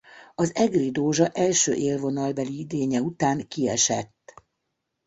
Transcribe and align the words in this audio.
Az 0.35 0.55
Egri 0.55 0.91
Dózsa 0.91 1.27
első 1.27 1.73
élvonalbeli 1.73 2.59
idénye 2.59 3.01
után 3.01 3.47
kiesett. 3.47 4.43